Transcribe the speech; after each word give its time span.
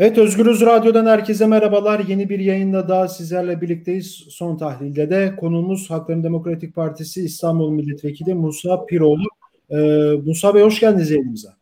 Evet 0.00 0.18
Özgürüz 0.18 0.60
Radyo'dan 0.60 1.06
herkese 1.06 1.46
merhabalar. 1.46 2.00
Yeni 2.08 2.28
bir 2.28 2.38
yayında 2.38 2.88
daha 2.88 3.08
sizlerle 3.08 3.60
birlikteyiz. 3.60 4.26
Son 4.30 4.56
tahlilde 4.56 5.10
de 5.10 5.36
konuğumuz 5.36 5.90
Hakların 5.90 6.24
Demokratik 6.24 6.74
Partisi 6.74 7.24
İstanbul 7.24 7.70
Milletvekili 7.70 8.34
Musa 8.34 8.86
Piroğlu. 8.86 9.26
Ee, 9.70 9.76
Musa 10.24 10.54
Bey 10.54 10.62
hoş 10.62 10.80
geldiniz 10.80 11.10
yayınımıza. 11.10 11.56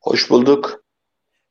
Hoş 0.00 0.30
bulduk. 0.30 0.84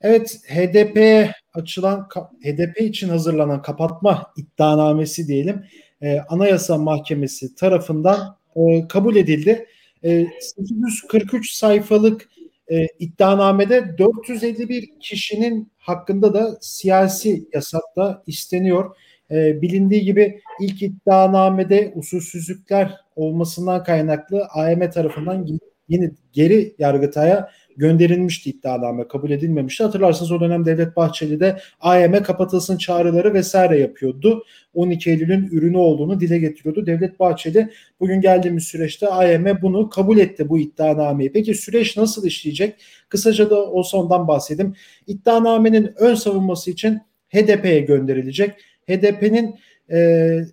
Evet 0.02 0.40
HDP 0.48 1.30
açılan 1.54 2.08
HDP 2.44 2.82
için 2.82 3.10
hazırlanan 3.10 3.62
kapatma 3.62 4.34
iddianamesi 4.38 5.28
diyelim 5.28 5.64
e, 6.02 6.20
Anayasa 6.20 6.78
Mahkemesi 6.78 7.56
tarafından 7.56 8.38
e, 8.56 8.88
kabul 8.88 9.16
edildi. 9.16 9.66
E, 10.04 10.28
843 10.40 11.52
sayfalık 11.52 12.30
e, 12.72 12.88
iddianamede 13.00 13.98
451 13.98 14.90
kişinin 15.00 15.72
hakkında 15.78 16.34
da 16.34 16.58
siyasi 16.62 17.48
yasak 17.54 17.84
da 17.96 18.24
isteniyor. 18.28 18.96
E, 19.32 19.62
bilindiği 19.62 20.02
gibi 20.02 20.42
ilk 20.62 20.82
iddianamede 20.82 21.92
usulsüzlükler 21.96 22.98
olmasından 23.16 23.84
kaynaklı 23.84 24.46
AYM 24.46 24.90
tarafından 24.90 25.48
yeni 25.90 26.12
geri 26.34 26.76
yargıtaya 26.80 27.52
gönderilmişti 27.78 28.50
iddianame 28.50 29.08
kabul 29.08 29.32
edilmemişti. 29.32 29.84
Hatırlarsanız 29.84 30.32
o 30.32 30.40
dönem 30.40 30.66
Devlet 30.66 30.96
Bahçeli 30.96 31.40
de 31.40 31.60
AYM 31.80 32.24
kapatılsın 32.24 32.78
çağrıları 32.78 33.34
vesaire 33.34 33.80
yapıyordu. 33.80 34.44
12 34.74 35.10
Eylül'ün 35.10 35.50
ürünü 35.52 35.78
olduğunu 35.78 36.20
dile 36.20 36.38
getiriyordu. 36.40 36.86
Devlet 36.86 37.20
Bahçeli 37.20 37.70
bugün 38.00 38.22
geldiğimiz 38.22 38.64
süreçte 38.64 39.08
AYM 39.08 39.62
bunu 39.62 39.90
kabul 39.90 40.18
etti 40.18 40.50
bu 40.50 40.60
iddianameyi. 40.60 41.32
Peki 41.32 41.56
süreç 41.56 41.98
nasıl 41.98 42.26
işleyecek? 42.26 42.76
Kısaca 43.10 43.50
da 43.50 43.72
o 43.72 43.84
sondan 43.84 44.28
bahsedeyim. 44.28 44.74
İddianamenin 45.08 45.92
ön 45.98 46.16
savunması 46.16 46.72
için 46.72 47.02
HDP'ye 47.30 47.80
gönderilecek. 47.80 48.52
HDP'nin 48.90 49.56
e, 49.92 49.98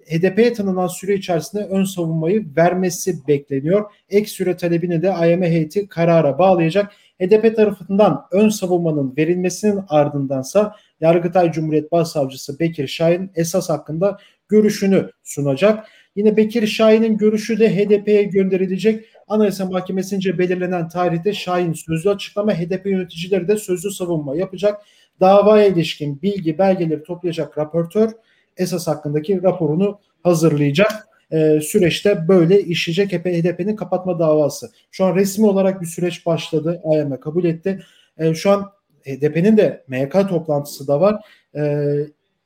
HDP'ye 0.07 0.53
tanınan 0.53 0.87
süre 0.87 1.15
içerisinde 1.15 1.65
ön 1.65 1.85
savunmayı 1.85 2.47
vermesi 2.57 3.27
bekleniyor. 3.29 3.91
Ek 4.11 4.27
süre 4.27 4.57
talebini 4.57 5.03
de 5.03 5.13
AYM 5.13 5.43
heyeti 5.43 5.89
karara 5.89 6.39
bağlayacak. 6.39 6.93
HDP 7.21 7.57
tarafından 7.57 8.27
ön 8.33 8.49
savunmanın 8.49 9.15
verilmesinin 9.19 9.81
ardındansa 9.89 10.77
Yargıtay 11.01 11.53
Cumhuriyet 11.53 11.93
Başsavcısı 11.93 12.59
Bekir 12.59 12.87
Şahin 12.87 13.31
esas 13.35 13.71
hakkında 13.71 14.19
görüşünü 14.49 15.11
sunacak. 15.23 15.89
Yine 16.17 16.37
Bekir 16.37 16.67
Şahin'in 16.67 17.17
görüşü 17.17 17.59
de 17.59 17.77
HDP'ye 17.77 18.23
gönderilecek. 18.23 19.05
Anayasa 19.29 19.67
Mahkemesi'nce 19.67 20.39
belirlenen 20.39 20.89
tarihte 20.89 21.33
Şahin 21.33 21.73
sözlü 21.73 22.11
açıklama, 22.11 22.53
HDP 22.55 22.87
yöneticileri 22.87 23.49
de 23.49 23.57
sözlü 23.57 23.91
savunma 23.91 24.37
yapacak. 24.37 24.83
Davaya 25.21 25.67
ilişkin 25.67 26.23
bilgi 26.23 26.59
belgeleri 26.59 27.03
toplayacak 27.03 27.59
raportör 27.59 28.11
esas 28.57 28.87
hakkındaki 28.87 29.43
raporunu 29.43 29.99
hazırlayacak. 30.23 31.09
E, 31.31 31.61
süreçte 31.61 32.29
böyle 32.29 32.63
işleyecek 32.63 33.13
HDP'nin 33.13 33.77
kapatma 33.77 34.19
davası. 34.19 34.71
Şu 34.91 35.05
an 35.05 35.17
resmi 35.17 35.47
olarak 35.47 35.81
bir 35.81 35.87
süreç 35.87 36.27
başladı. 36.27 36.83
AYM 36.85 37.21
kabul 37.21 37.45
etti. 37.45 37.83
E, 38.19 38.35
şu 38.35 38.51
an 38.51 38.71
HDP'nin 39.05 39.57
de 39.57 39.85
MYK 39.89 40.13
toplantısı 40.29 40.89
da 40.89 41.01
var. 41.01 41.27
E, 41.57 41.95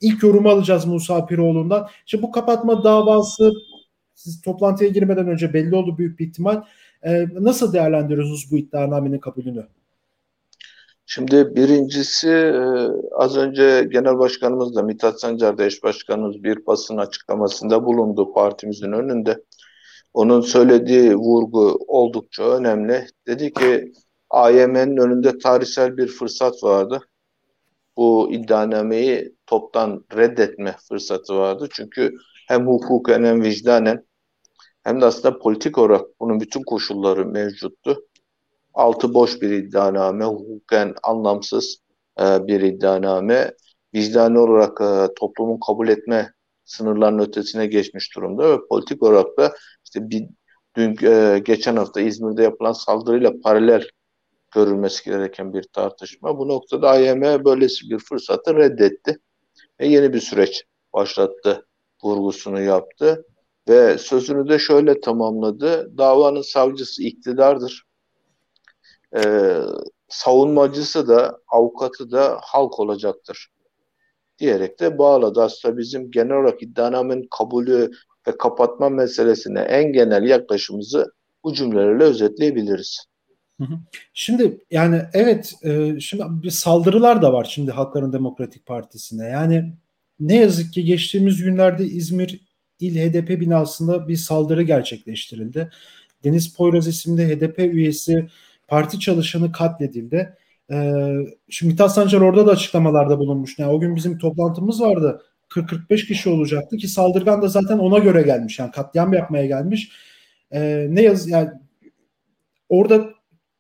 ilk 0.01 0.23
yorumu 0.23 0.49
alacağız 0.49 0.87
Musa 0.87 1.27
Piroğlu'ndan. 1.27 1.89
Şimdi 2.06 2.23
bu 2.23 2.33
kapatma 2.33 2.84
davası 2.84 3.53
siz 4.15 4.43
toplantıya 4.43 4.91
girmeden 4.91 5.29
önce 5.29 5.53
belli 5.53 5.75
oldu 5.75 5.99
büyük 5.99 6.19
bir 6.19 6.27
ihtimal. 6.27 6.62
E, 7.03 7.27
nasıl 7.33 7.73
değerlendiriyorsunuz 7.73 8.49
bu 8.51 8.56
iddianamenin 8.56 9.19
kabulünü? 9.19 9.67
Şimdi 11.11 11.56
birincisi 11.56 12.28
e, 12.28 12.62
az 13.12 13.37
önce 13.37 13.89
Genel 13.92 14.19
Başkanımız 14.19 14.75
da 14.75 14.83
Mithat 14.83 15.20
Sancar 15.20 15.59
da 15.59 15.65
eş 15.65 15.83
başkanımız 15.83 16.42
bir 16.45 16.67
basın 16.67 16.97
açıklamasında 16.97 17.84
bulundu 17.84 18.33
partimizin 18.33 18.92
önünde. 18.92 19.44
Onun 20.15 20.41
söylediği 20.41 21.16
vurgu 21.16 21.78
oldukça 21.87 22.43
önemli. 22.43 23.06
Dedi 23.27 23.53
ki 23.53 23.93
AYM'nin 24.31 24.97
önünde 24.97 25.38
tarihsel 25.38 25.97
bir 25.97 26.09
fırsat 26.09 26.62
vardı. 26.62 27.00
Bu 27.97 28.28
iddianameyi 28.32 29.34
toptan 29.47 30.05
reddetme 30.16 30.77
fırsatı 30.88 31.37
vardı. 31.37 31.69
Çünkü 31.72 32.16
hem 32.49 32.66
hukuken 32.66 33.25
hem 33.25 33.43
vicdanen 33.43 34.05
hem 34.84 35.00
de 35.00 35.05
aslında 35.05 35.38
politik 35.38 35.78
olarak 35.78 36.06
bunun 36.21 36.41
bütün 36.41 36.62
koşulları 36.62 37.27
mevcuttu 37.27 38.09
altı 38.78 39.15
boş 39.15 39.43
bir 39.43 39.50
iddianame, 39.50 40.25
hukuken 40.25 40.94
anlamsız 41.03 41.78
e, 42.21 42.47
bir 42.47 42.61
iddianame, 42.61 43.53
vicdani 43.94 44.39
olarak 44.39 44.81
e, 44.81 45.15
toplumun 45.15 45.61
kabul 45.66 45.89
etme 45.89 46.33
sınırlarının 46.65 47.22
ötesine 47.22 47.67
geçmiş 47.67 48.17
durumda 48.17 48.50
ve 48.53 48.59
politik 48.71 49.03
olarak 49.03 49.38
da 49.38 49.55
işte 49.84 50.11
bir 50.11 50.25
dün 50.77 50.97
e, 51.03 51.38
geçen 51.38 51.77
hafta 51.77 52.00
İzmir'de 52.00 52.43
yapılan 52.43 52.72
saldırıyla 52.72 53.33
paralel 53.44 53.88
görülmesi 54.55 55.05
gereken 55.05 55.53
bir 55.55 55.62
tartışma. 55.62 56.38
Bu 56.38 56.49
noktada 56.49 56.91
AYM 56.91 57.44
böylesi 57.44 57.91
bir 57.91 57.99
fırsatı 57.99 58.56
reddetti 58.56 59.19
ve 59.81 59.87
yeni 59.87 60.12
bir 60.12 60.21
süreç 60.21 60.65
başlattı 60.94 61.67
vurgusunu 62.05 62.61
yaptı 62.61 63.25
ve 63.69 63.99
sözünü 63.99 64.49
de 64.49 64.59
şöyle 64.59 65.00
tamamladı. 65.00 65.99
Davanın 65.99 66.43
savcısı 66.43 67.03
iktidardır 67.03 67.88
e, 69.16 69.22
savunmacısı 70.08 71.08
da 71.08 71.38
avukatı 71.48 72.10
da 72.10 72.38
halk 72.42 72.80
olacaktır 72.80 73.48
diyerek 74.38 74.80
de 74.80 74.98
bağladı. 74.98 75.42
Aslında 75.42 75.78
bizim 75.78 76.10
genel 76.10 76.36
olarak 76.36 76.62
iddianamenin 76.62 77.28
kabulü 77.38 77.91
ve 78.28 78.38
kapatma 78.38 78.88
meselesine 78.88 79.60
en 79.60 79.92
genel 79.92 80.22
yaklaşımımızı 80.22 81.12
bu 81.44 81.54
cümlelerle 81.54 82.04
özetleyebiliriz. 82.04 83.04
Şimdi 84.14 84.58
yani 84.70 85.02
evet 85.12 85.54
e, 85.62 86.00
şimdi 86.00 86.25
bir 86.28 86.50
saldırılar 86.50 87.22
da 87.22 87.32
var 87.32 87.50
şimdi 87.54 87.70
Halkların 87.70 88.12
Demokratik 88.12 88.66
Partisi'ne. 88.66 89.28
Yani 89.28 89.72
ne 90.20 90.36
yazık 90.36 90.72
ki 90.72 90.84
geçtiğimiz 90.84 91.42
günlerde 91.42 91.84
İzmir 91.84 92.40
İl 92.80 92.96
HDP 92.96 93.40
binasında 93.40 94.08
bir 94.08 94.16
saldırı 94.16 94.62
gerçekleştirildi. 94.62 95.70
Deniz 96.25 96.54
Poyraz 96.54 96.86
isimli 96.86 97.28
HDP 97.28 97.58
üyesi 97.58 98.28
parti 98.69 99.01
çalışanı 99.01 99.53
katledildi. 99.53 100.37
Ee, 100.73 101.15
şimdi 101.49 101.73
Mithat 101.73 101.95
Sancar 101.95 102.21
orada 102.21 102.47
da 102.47 102.51
açıklamalarda 102.51 103.19
bulunmuş. 103.19 103.59
Yani 103.59 103.73
o 103.73 103.81
gün 103.81 103.97
bizim 103.97 104.19
toplantımız 104.19 104.81
vardı. 104.81 105.23
40-45 105.49 106.06
kişi 106.06 106.29
olacaktı 106.29 106.77
ki 106.77 106.89
saldırgan 106.89 107.43
da 107.43 107.49
zaten 107.49 107.79
ona 107.79 107.99
göre 107.99 108.23
gelmiş. 108.23 108.59
Yani 108.59 108.71
katliam 108.71 109.12
yapmaya 109.12 109.47
gelmiş. 109.47 109.93
Ee, 110.53 110.87
ne 110.91 111.03
yaz 111.03 111.29
yani 111.29 111.51
orada 112.69 113.11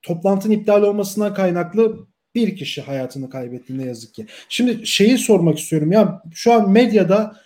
toplantının 0.02 0.54
iptal 0.54 0.82
olmasından 0.82 1.34
kaynaklı 1.34 2.06
bir 2.34 2.56
kişi 2.56 2.82
hayatını 2.82 3.30
kaybetti 3.30 3.78
ne 3.78 3.84
yazık 3.84 4.14
ki. 4.14 4.26
Şimdi 4.48 4.86
şeyi 4.86 5.18
sormak 5.18 5.58
istiyorum 5.58 5.92
ya 5.92 6.22
şu 6.34 6.52
an 6.52 6.70
medyada 6.70 7.36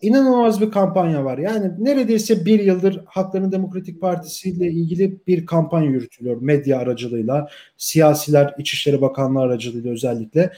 inanılmaz 0.00 0.60
bir 0.60 0.70
kampanya 0.70 1.24
var. 1.24 1.38
Yani 1.38 1.72
neredeyse 1.78 2.46
bir 2.46 2.60
yıldır 2.60 3.04
Hakların 3.06 3.52
Demokratik 3.52 4.00
Partisi 4.00 4.50
ile 4.50 4.70
ilgili 4.70 5.26
bir 5.26 5.46
kampanya 5.46 5.90
yürütülüyor 5.90 6.36
medya 6.40 6.78
aracılığıyla, 6.78 7.48
siyasiler, 7.76 8.54
İçişleri 8.58 9.00
Bakanlığı 9.00 9.40
aracılığıyla 9.40 9.92
özellikle. 9.92 10.52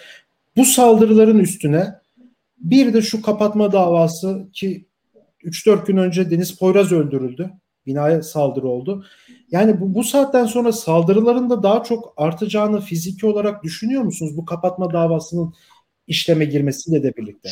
Bu 0.57 0.65
saldırıların 0.65 1.39
üstüne 1.39 1.95
bir 2.59 2.95
de 2.95 3.03
şu 3.03 3.23
kapatma 3.23 3.73
davası 3.73 4.49
ki 4.53 4.87
3-4 5.45 5.87
gün 5.87 5.97
önce 5.97 6.31
Deniz 6.31 6.59
Poyraz 6.59 6.93
öldürüldü. 6.93 7.51
Binaya 7.87 8.23
saldırı 8.23 8.69
oldu. 8.69 9.05
Yani 9.51 9.81
bu, 9.81 9.95
bu 9.95 10.05
saatten 10.05 10.47
sonra 10.47 10.73
saldırıların 10.73 11.51
da 11.51 11.63
daha 11.63 11.83
çok 11.83 12.15
artacağını 12.17 12.81
fiziki 12.81 13.27
olarak 13.27 13.65
düşünüyor 13.65 14.03
musunuz? 14.03 14.37
Bu 14.37 14.45
kapatma 14.45 14.93
davasının 14.93 15.55
işleme 16.07 16.45
girmesiyle 16.45 17.03
de 17.03 17.17
birlikte. 17.17 17.49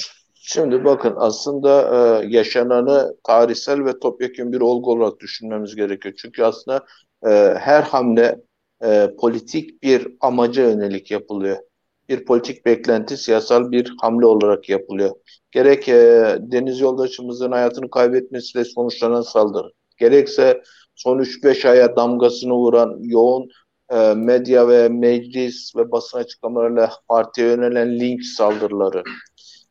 Şimdi 0.49 0.85
bakın 0.85 1.15
aslında 1.17 1.83
e, 2.23 2.27
yaşananı 2.27 3.17
tarihsel 3.25 3.85
ve 3.85 3.99
topyekun 3.99 4.53
bir 4.53 4.61
olgu 4.61 4.93
olarak 4.93 5.21
düşünmemiz 5.21 5.77
gerekiyor. 5.77 6.15
Çünkü 6.19 6.43
aslında 6.43 6.87
e, 7.27 7.55
her 7.59 7.83
hamle 7.83 8.41
e, 8.85 9.11
politik 9.21 9.83
bir 9.83 10.09
amaca 10.21 10.63
yönelik 10.71 11.11
yapılıyor. 11.11 11.57
Bir 12.09 12.25
politik 12.25 12.67
beklenti 12.67 13.17
siyasal 13.17 13.71
bir 13.71 13.93
hamle 14.01 14.27
olarak 14.27 14.69
yapılıyor. 14.69 15.11
Gerek 15.51 15.89
e, 15.89 16.37
deniz 16.41 16.81
yoldaşımızın 16.81 17.53
hayatını 17.53 17.91
kaybetmesiyle 17.91 18.65
sonuçlanan 18.65 19.23
saldırı, 19.23 19.71
gerekse 19.99 20.63
son 20.95 21.19
3-5 21.19 21.69
aya 21.69 21.97
damgasını 21.97 22.55
vuran 22.55 22.99
yoğun 23.01 23.49
e, 23.93 24.15
medya 24.15 24.69
ve 24.69 24.89
meclis 24.89 25.77
ve 25.77 25.93
basın 25.93 26.19
açıklamalarıyla 26.19 26.93
partiye 27.09 27.49
yönelen 27.49 28.01
link 28.01 28.25
saldırıları, 28.25 29.03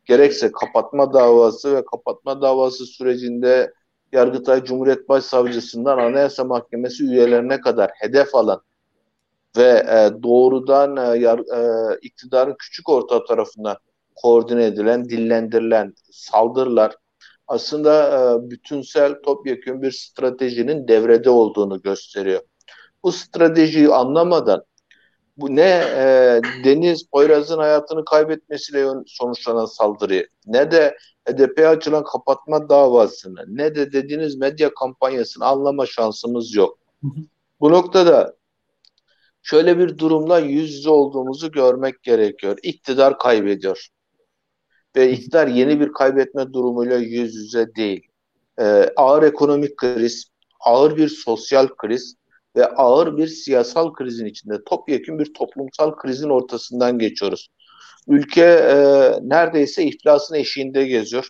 gerekse 0.06 0.52
kapatma 0.52 1.12
davası 1.12 1.76
ve 1.76 1.84
kapatma 1.84 2.42
davası 2.42 2.86
sürecinde 2.86 3.72
Yargıtay 4.12 4.64
Cumhuriyet 4.64 5.08
Başsavcısından 5.08 5.98
Anayasa 5.98 6.44
Mahkemesi 6.44 7.04
üyelerine 7.04 7.60
kadar 7.60 7.90
hedef 7.94 8.34
alan 8.34 8.62
ve 9.56 9.84
e, 9.88 10.22
doğrudan 10.22 10.96
e, 10.96 11.18
yar, 11.18 11.38
e, 11.38 11.98
iktidarın 12.02 12.56
küçük 12.58 12.88
orta 12.88 13.24
tarafından 13.24 13.76
koordine 14.14 14.64
edilen, 14.64 15.04
dillendirilen 15.04 15.94
saldırılar 16.10 16.96
aslında 17.48 18.08
e, 18.08 18.50
bütünsel 18.50 19.22
topyekun 19.22 19.82
bir 19.82 19.90
stratejinin 19.90 20.88
devrede 20.88 21.30
olduğunu 21.30 21.82
gösteriyor. 21.82 22.40
Bu 23.02 23.12
stratejiyi 23.12 23.88
anlamadan 23.88 24.64
bu 25.36 25.56
ne 25.56 25.84
e, 25.96 26.40
Deniz 26.64 27.06
Poyraz'ın 27.06 27.58
hayatını 27.58 28.04
kaybetmesiyle 28.04 28.86
sonuçlanan 29.06 29.66
saldırıyı 29.66 30.28
ne 30.46 30.70
de 30.70 30.96
HDP'ye 31.28 31.68
açılan 31.68 32.04
kapatma 32.04 32.68
davasını 32.68 33.44
ne 33.48 33.74
de 33.74 33.92
dediğiniz 33.92 34.36
medya 34.36 34.74
kampanyasını 34.74 35.44
anlama 35.44 35.86
şansımız 35.86 36.54
yok. 36.54 36.78
Bu 37.60 37.72
noktada 37.72 38.36
şöyle 39.42 39.78
bir 39.78 39.98
durumla 39.98 40.38
yüz 40.38 40.74
yüze 40.74 40.90
olduğumuzu 40.90 41.52
görmek 41.52 42.02
gerekiyor. 42.02 42.58
İktidar 42.62 43.18
kaybediyor. 43.18 43.88
Ve 44.96 45.12
iktidar 45.12 45.46
yeni 45.46 45.80
bir 45.80 45.92
kaybetme 45.92 46.52
durumuyla 46.52 46.96
yüz 46.96 47.34
yüze 47.34 47.74
değil. 47.74 48.08
Ee, 48.60 48.90
ağır 48.96 49.22
ekonomik 49.22 49.76
kriz, 49.76 50.24
ağır 50.60 50.96
bir 50.96 51.08
sosyal 51.08 51.68
kriz 51.68 52.16
ve 52.56 52.66
ağır 52.66 53.16
bir 53.16 53.26
siyasal 53.26 53.92
krizin 53.92 54.26
içinde 54.26 54.64
topyekun 54.64 55.18
bir 55.18 55.34
toplumsal 55.34 55.96
krizin 55.96 56.28
ortasından 56.28 56.98
geçiyoruz. 56.98 57.48
Ülke 58.08 58.44
e, 58.44 58.76
neredeyse 59.22 59.84
iflasın 59.84 60.34
eşiğinde 60.34 60.86
geziyor. 60.86 61.28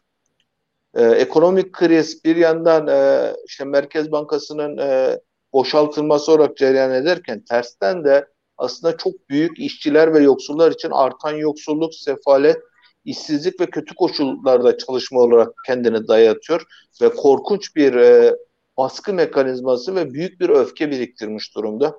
E, 0.94 1.04
ekonomik 1.04 1.72
kriz 1.72 2.24
bir 2.24 2.36
yandan 2.36 2.86
e, 2.86 3.32
işte 3.46 3.64
Merkez 3.64 4.12
Bankası'nın 4.12 4.78
e, 4.78 5.20
boşaltılması 5.52 6.32
olarak 6.32 6.56
cereyan 6.56 6.92
ederken 6.92 7.44
tersten 7.44 8.04
de 8.04 8.26
aslında 8.58 8.96
çok 8.96 9.28
büyük 9.30 9.58
işçiler 9.58 10.14
ve 10.14 10.18
yoksullar 10.18 10.72
için 10.72 10.90
artan 10.90 11.32
yoksulluk, 11.32 11.94
sefalet, 11.94 12.56
işsizlik 13.04 13.60
ve 13.60 13.66
kötü 13.66 13.94
koşullarda 13.94 14.78
çalışma 14.78 15.20
olarak 15.20 15.48
kendini 15.66 16.08
dayatıyor 16.08 16.62
ve 17.02 17.08
korkunç 17.08 17.76
bir 17.76 17.94
e, 17.94 18.36
baskı 18.76 19.14
mekanizması 19.14 19.94
ve 19.94 20.14
büyük 20.14 20.40
bir 20.40 20.48
öfke 20.48 20.90
biriktirmiş 20.90 21.54
durumda. 21.54 21.96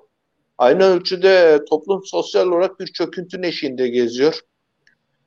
Aynı 0.58 0.84
ölçüde 0.84 1.64
toplum 1.70 2.00
sosyal 2.04 2.48
olarak 2.48 2.80
bir 2.80 2.86
çöküntü 2.86 3.46
eşiğinde 3.46 3.88
geziyor. 3.88 4.40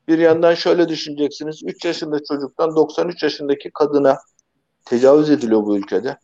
Bir 0.08 0.20
yandan 0.20 0.54
şöyle 0.54 0.90
düşüneceksiniz. 0.90 1.62
3 1.66 1.86
yaşında 1.86 2.20
çocuktan 2.24 2.76
93 2.76 3.24
yaşındaki 3.24 3.72
kadına 3.74 4.18
tecavüz 4.86 5.30
ediliyor 5.30 5.66
bu 5.66 5.78
ülkede. 5.78 6.18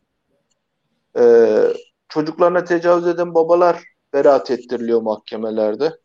Ee, 1.18 1.64
çocuklarına 2.10 2.64
tecavüz 2.64 3.08
eden 3.08 3.34
babalar 3.36 3.84
beraat 4.14 4.52
ettiriliyor 4.52 5.02
mahkemelerde. 5.02 5.98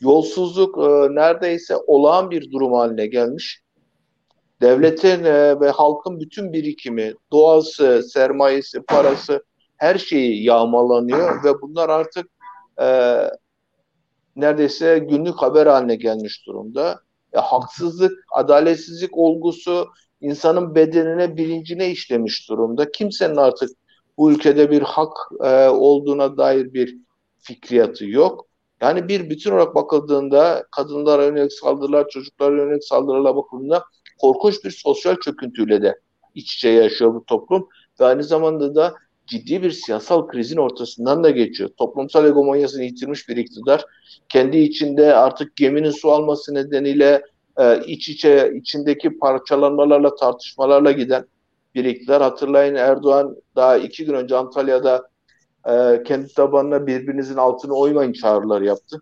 Yolsuzluk 0.00 0.78
e, 0.78 1.14
neredeyse 1.14 1.76
olağan 1.76 2.30
bir 2.30 2.52
durum 2.52 2.72
haline 2.72 3.06
gelmiş. 3.06 3.62
Devletin 4.60 5.24
e, 5.24 5.60
ve 5.60 5.70
halkın 5.70 6.20
bütün 6.20 6.52
birikimi, 6.52 7.14
doğası, 7.32 8.02
sermayesi, 8.02 8.82
parası 8.82 9.44
her 9.76 9.98
şeyi 9.98 10.44
yağmalanıyor 10.44 11.44
ve 11.44 11.60
bunlar 11.62 11.88
artık 11.88 12.26
e, 12.80 13.16
neredeyse 14.36 14.98
günlük 14.98 15.34
haber 15.34 15.66
haline 15.66 15.96
gelmiş 15.96 16.46
durumda. 16.46 17.00
Ya, 17.32 17.42
haksızlık, 17.42 18.12
adaletsizlik 18.32 19.18
olgusu 19.18 19.88
insanın 20.20 20.74
bedenine, 20.74 21.36
bilincine 21.36 21.90
işlemiş 21.90 22.48
durumda. 22.48 22.90
Kimsenin 22.90 23.36
artık 23.36 23.70
bu 24.18 24.32
ülkede 24.32 24.70
bir 24.70 24.82
hak 24.82 25.16
e, 25.44 25.68
olduğuna 25.68 26.36
dair 26.36 26.72
bir 26.72 26.98
fikriyatı 27.38 28.06
yok. 28.06 28.46
Yani 28.80 29.08
bir 29.08 29.30
bütün 29.30 29.50
olarak 29.50 29.74
bakıldığında 29.74 30.66
kadınlara 30.76 31.24
yönelik 31.24 31.52
saldırılar, 31.52 32.08
çocuklara 32.08 32.56
yönelik 32.56 32.84
saldırılara 32.84 33.36
bakıldığında 33.36 33.84
korkunç 34.20 34.64
bir 34.64 34.70
sosyal 34.70 35.16
çöküntüyle 35.16 35.82
de 35.82 36.00
iç 36.34 36.54
içe 36.54 36.68
yaşıyor 36.68 37.14
bu 37.14 37.24
toplum. 37.24 37.68
Ve 38.00 38.04
aynı 38.04 38.24
zamanda 38.24 38.74
da 38.74 38.94
ciddi 39.26 39.62
bir 39.62 39.70
siyasal 39.70 40.26
krizin 40.26 40.56
ortasından 40.56 41.24
da 41.24 41.30
geçiyor. 41.30 41.70
Toplumsal 41.76 42.26
egomonyasını 42.26 42.82
yitirmiş 42.82 43.28
bir 43.28 43.36
iktidar 43.36 43.84
kendi 44.28 44.58
içinde 44.58 45.14
artık 45.14 45.56
geminin 45.56 45.90
su 45.90 46.10
alması 46.10 46.54
nedeniyle 46.54 47.22
e, 47.58 47.84
iç 47.86 48.08
içe 48.08 48.52
içindeki 48.54 49.18
parçalanmalarla 49.18 50.14
tartışmalarla 50.14 50.92
giden 50.92 51.24
bir 51.74 51.84
iktidar. 51.84 52.22
Hatırlayın 52.22 52.74
Erdoğan 52.74 53.36
daha 53.56 53.76
iki 53.76 54.04
gün 54.04 54.14
önce 54.14 54.36
Antalya'da 54.36 55.08
e, 55.68 56.02
kendi 56.02 56.34
tabanına 56.34 56.86
birbirinizin 56.86 57.36
altını 57.36 57.74
oymayın 57.74 58.12
çağrıları 58.12 58.64
yaptı. 58.64 59.00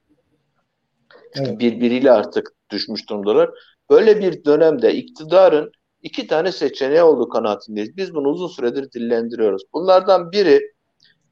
Evet. 1.34 1.58
Birbiriyle 1.58 2.12
artık 2.12 2.52
düşmüş 2.70 3.08
durumdalar. 3.08 3.50
Böyle 3.90 4.20
bir 4.20 4.44
dönemde 4.44 4.94
iktidarın 4.94 5.72
iki 6.02 6.26
tane 6.26 6.52
seçeneği 6.52 7.02
olduğu 7.02 7.28
kanaatindeyiz. 7.28 7.96
Biz 7.96 8.14
bunu 8.14 8.28
uzun 8.28 8.48
süredir 8.48 8.92
dillendiriyoruz. 8.92 9.62
Bunlardan 9.72 10.32
biri 10.32 10.72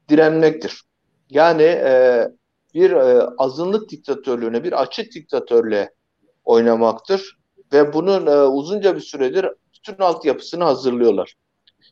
direnmektir. 0.09 0.81
Yani 1.29 1.63
e, 1.63 2.23
bir 2.73 2.91
e, 2.91 3.21
azınlık 3.37 3.89
diktatörlüğüne, 3.89 4.63
bir 4.63 4.81
açık 4.81 5.11
diktatörlüğe 5.11 5.89
oynamaktır. 6.45 7.37
Ve 7.73 7.93
bunun 7.93 8.27
e, 8.27 8.41
uzunca 8.41 8.95
bir 8.95 9.01
süredir 9.01 9.45
bütün 9.75 10.03
altyapısını 10.03 10.63
hazırlıyorlar. 10.63 11.33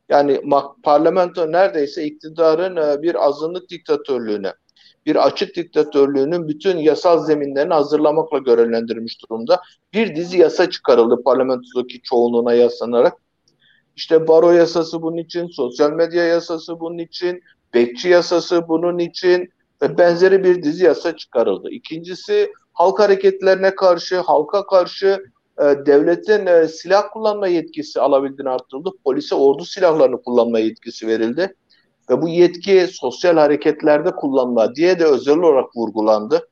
Yani 0.09 0.41
parlamento 0.83 1.51
neredeyse 1.51 2.03
iktidarın 2.03 2.75
e, 2.75 3.01
bir 3.01 3.25
azınlık 3.27 3.69
diktatörlüğüne, 3.69 4.53
bir 5.05 5.27
açık 5.27 5.55
diktatörlüğünün 5.55 6.47
bütün 6.47 6.77
yasal 6.77 7.25
zeminlerini 7.25 7.73
hazırlamakla 7.73 8.37
görevlendirilmiş 8.37 9.21
durumda. 9.21 9.61
Bir 9.93 10.15
dizi 10.15 10.37
yasa 10.37 10.69
çıkarıldı 10.69 11.23
parlamentodaki 11.23 12.01
çoğunluğuna 12.01 12.53
yaslanarak. 12.53 13.13
İşte 13.95 14.27
baro 14.27 14.51
yasası 14.51 15.01
bunun 15.01 15.17
için, 15.17 15.47
sosyal 15.47 15.91
medya 15.91 16.23
yasası 16.23 16.79
bunun 16.79 16.97
için, 16.97 17.41
bekçi 17.73 18.09
yasası 18.09 18.67
bunun 18.67 18.99
için 18.99 19.49
ve 19.81 19.97
benzeri 19.97 20.43
bir 20.43 20.63
dizi 20.63 20.85
yasa 20.85 21.15
çıkarıldı. 21.17 21.69
İkincisi 21.69 22.51
halk 22.73 22.99
hareketlerine 22.99 23.75
karşı, 23.75 24.19
halka 24.19 24.65
karşı 24.65 25.23
e, 25.59 25.63
devletin 25.63 26.45
e, 26.45 26.67
silah 26.67 27.03
kullanma 27.13 27.47
yetkisi 27.47 28.01
alabildiğini 28.01 28.49
arttırıldı. 28.49 28.89
Polise 29.03 29.35
ordu 29.35 29.65
silahlarını 29.65 30.21
kullanma 30.21 30.59
yetkisi 30.59 31.07
verildi. 31.07 31.55
Ve 32.09 32.21
bu 32.21 32.27
yetki 32.27 32.87
sosyal 32.91 33.37
hareketlerde 33.37 34.11
kullanma 34.11 34.75
diye 34.75 34.99
de 34.99 35.05
özel 35.05 35.37
olarak 35.37 35.75
vurgulandı. 35.75 36.47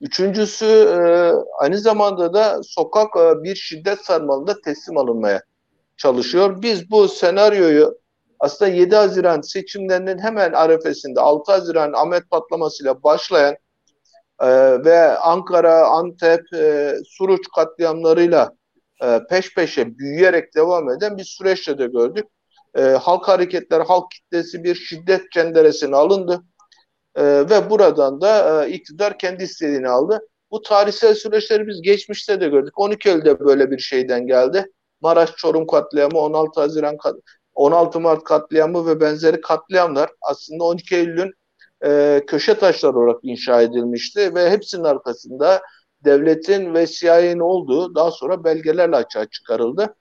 Üçüncüsü 0.00 0.66
e, 0.66 0.98
aynı 1.58 1.78
zamanda 1.78 2.34
da 2.34 2.60
sokak 2.62 3.16
e, 3.16 3.42
bir 3.42 3.54
şiddet 3.54 4.04
sarmalında 4.04 4.60
teslim 4.60 4.98
alınmaya 4.98 5.42
çalışıyor. 5.96 6.62
Biz 6.62 6.90
bu 6.90 7.08
senaryoyu 7.08 7.98
aslında 8.40 8.70
7 8.70 8.96
Haziran 8.96 9.40
seçimlerinin 9.40 10.18
hemen 10.18 10.52
arefesinde 10.52 11.20
6 11.20 11.52
Haziran 11.52 11.92
Ahmet 11.92 12.30
patlamasıyla 12.30 13.02
başlayan 13.02 13.56
e, 14.40 14.48
ve 14.84 15.18
Ankara, 15.18 15.86
Antep, 15.86 16.42
Suruç 17.06 17.46
katliamlarıyla 17.56 18.52
peş 19.30 19.54
peşe 19.54 19.98
büyüyerek 19.98 20.54
devam 20.54 20.90
eden 20.90 21.16
bir 21.16 21.24
süreçte 21.24 21.78
de 21.78 21.86
gördük. 21.86 22.26
E, 22.76 22.80
halk 22.80 23.28
hareketleri, 23.28 23.82
halk 23.82 24.10
kitlesi 24.10 24.64
bir 24.64 24.74
şiddet 24.74 25.32
cenderesine 25.32 25.96
alındı 25.96 26.44
e, 27.14 27.24
ve 27.24 27.70
buradan 27.70 28.20
da 28.20 28.64
e, 28.64 28.70
iktidar 28.70 29.18
kendi 29.18 29.44
istediğini 29.44 29.88
aldı. 29.88 30.20
Bu 30.50 30.62
tarihsel 30.62 31.14
süreçleri 31.14 31.66
biz 31.66 31.82
geçmişte 31.82 32.40
de 32.40 32.48
gördük. 32.48 32.78
12 32.78 33.08
Eylül'de 33.08 33.40
böyle 33.40 33.70
bir 33.70 33.78
şeyden 33.78 34.26
geldi. 34.26 34.66
Maraş 35.00 35.36
Çorum 35.36 35.66
katliamı, 35.66 36.18
16 36.18 36.60
Haziran 36.60 36.96
16 37.54 38.00
Mart 38.00 38.24
katliamı 38.24 38.86
ve 38.86 39.00
benzeri 39.00 39.40
katliamlar 39.40 40.10
aslında 40.20 40.64
12 40.64 40.96
Eylül'ün 40.96 41.32
e, 41.84 42.20
köşe 42.26 42.54
taşları 42.54 42.98
olarak 42.98 43.20
inşa 43.22 43.62
edilmişti 43.62 44.34
ve 44.34 44.50
hepsinin 44.50 44.84
arkasında 44.84 45.62
devletin 46.04 46.74
ve 46.74 46.86
CIA'nin 46.86 47.40
olduğu 47.40 47.94
daha 47.94 48.10
sonra 48.10 48.44
belgelerle 48.44 48.96
açığa 48.96 49.26
çıkarıldı. 49.26 49.94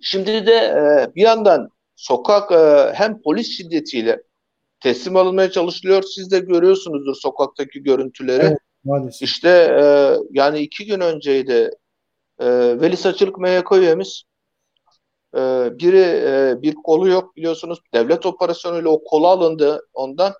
Şimdi 0.00 0.46
de 0.46 0.54
e, 0.54 1.14
bir 1.16 1.22
yandan 1.22 1.68
sokak 1.96 2.52
e, 2.52 2.92
hem 2.94 3.22
polis 3.22 3.56
şiddetiyle 3.56 4.22
teslim 4.80 5.16
alınmaya 5.16 5.50
çalışılıyor. 5.50 6.02
Siz 6.02 6.30
de 6.30 6.38
görüyorsunuzdur 6.38 7.14
sokaktaki 7.14 7.82
görüntüleri. 7.82 8.42
Evet, 8.42 8.58
maalesef. 8.84 9.22
İşte 9.22 9.48
e, 9.48 9.84
yani 10.30 10.58
iki 10.58 10.86
gün 10.86 11.00
önceydi 11.00 11.70
e, 12.38 12.46
Veli 12.80 12.96
Saçılık 12.96 13.38
MYK 13.38 13.72
üyemiz 13.72 14.22
e, 15.34 15.38
biri 15.78 16.22
e, 16.26 16.62
bir 16.62 16.74
kolu 16.74 17.08
yok 17.08 17.36
biliyorsunuz 17.36 17.78
devlet 17.94 18.26
operasyonuyla 18.26 18.90
o 18.90 19.04
kolu 19.04 19.26
alındı 19.26 19.88
ondan 19.94 20.32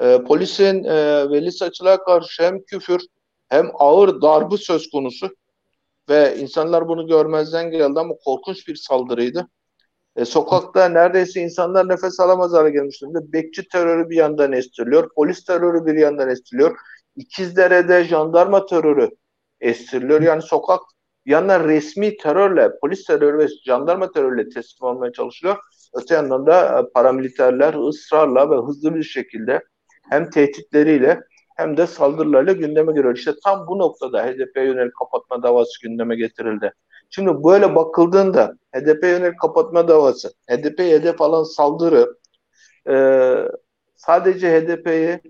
e, 0.00 0.22
polisin 0.22 0.84
e, 0.84 1.30
Veli 1.30 1.52
Saçılık'a 1.52 2.04
karşı 2.04 2.42
hem 2.42 2.62
küfür 2.62 3.00
hem 3.48 3.70
ağır 3.74 4.22
darbe 4.22 4.56
söz 4.56 4.90
konusu 4.90 5.30
ve 6.10 6.36
insanlar 6.36 6.88
bunu 6.88 7.06
görmezden 7.06 7.70
geldi 7.70 8.00
ama 8.00 8.14
korkunç 8.24 8.68
bir 8.68 8.76
saldırıydı. 8.76 9.48
E, 10.16 10.24
sokakta 10.24 10.88
neredeyse 10.88 11.40
insanlar 11.40 11.88
nefes 11.88 12.20
alamaz 12.20 12.52
hale 12.52 12.70
gelmiş. 12.70 13.02
Bekçi 13.04 13.68
terörü 13.68 14.10
bir 14.10 14.16
yandan 14.16 14.52
estiriliyor, 14.52 15.10
polis 15.14 15.44
terörü 15.44 15.86
bir 15.86 15.94
yandan 15.94 16.28
estiriliyor. 16.28 16.76
İkizdere'de 17.16 18.04
jandarma 18.04 18.66
terörü 18.66 19.10
estiriliyor. 19.60 20.20
Yani 20.20 20.42
sokak 20.42 20.80
Bir 21.26 21.30
yandan 21.30 21.64
resmi 21.68 22.16
terörle, 22.16 22.70
polis 22.80 23.04
terörü 23.04 23.38
ve 23.38 23.48
jandarma 23.66 24.10
terörle 24.12 24.48
teslim 24.48 24.88
olmaya 24.88 25.12
çalışıyor. 25.12 25.56
Öte 25.94 26.14
yandan 26.14 26.46
da 26.46 26.80
e, 26.80 26.92
paramiliterler 26.92 27.88
ısrarla 27.88 28.50
ve 28.50 28.66
hızlı 28.66 28.94
bir 28.94 29.02
şekilde 29.02 29.62
hem 30.10 30.30
tehditleriyle 30.30 31.20
hem 31.60 31.76
de 31.76 31.86
saldırılarla 31.86 32.52
gündeme 32.52 32.92
giriyor. 32.92 33.16
İşte 33.16 33.32
tam 33.44 33.66
bu 33.66 33.78
noktada 33.78 34.26
HDP'ye 34.26 34.66
yönelik 34.66 34.96
kapatma 34.96 35.42
davası 35.42 35.72
gündeme 35.82 36.16
getirildi. 36.16 36.72
Şimdi 37.10 37.44
böyle 37.44 37.74
bakıldığında 37.74 38.56
HDP 38.74 39.04
yönelik 39.04 39.40
kapatma 39.40 39.88
davası, 39.88 40.32
HDP 40.50 40.78
hedef 40.78 41.20
alan 41.22 41.44
saldırı 41.44 42.16
e, 42.88 42.94
sadece 43.96 44.60
HDP'yi 44.60 45.20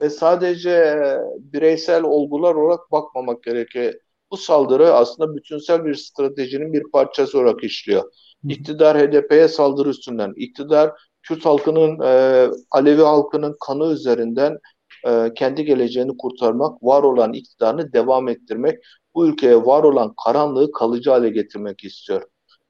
ve 0.00 0.10
sadece 0.10 1.00
bireysel 1.38 2.02
olgular 2.02 2.54
olarak 2.54 2.92
bakmamak 2.92 3.42
gerekiyor. 3.42 3.94
Bu 4.30 4.36
saldırı 4.36 4.92
aslında 4.92 5.36
bütünsel 5.36 5.84
bir 5.84 5.94
stratejinin 5.94 6.72
bir 6.72 6.82
parçası 6.92 7.38
olarak 7.38 7.64
işliyor. 7.64 8.12
İktidar 8.48 8.98
HDP'ye 8.98 9.48
saldırı 9.48 9.88
üstünden, 9.88 10.32
iktidar 10.36 10.92
Kürt 11.22 11.44
halkının, 11.44 12.00
e, 12.00 12.48
Alevi 12.70 13.02
halkının 13.02 13.56
kanı 13.66 13.92
üzerinden 13.92 14.58
e, 15.06 15.34
kendi 15.34 15.64
geleceğini 15.64 16.16
kurtarmak, 16.16 16.82
var 16.82 17.02
olan 17.02 17.32
iktidarını 17.32 17.92
devam 17.92 18.28
ettirmek, 18.28 18.78
bu 19.14 19.26
ülkeye 19.26 19.56
var 19.56 19.82
olan 19.82 20.14
karanlığı 20.24 20.72
kalıcı 20.72 21.10
hale 21.10 21.30
getirmek 21.30 21.84
istiyor. 21.84 22.22